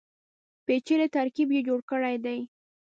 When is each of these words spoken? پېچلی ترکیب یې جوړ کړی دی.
پېچلی 0.65 1.07
ترکیب 1.15 1.49
یې 1.55 1.61
جوړ 1.67 1.79
کړی 1.91 2.15
دی. 2.25 2.39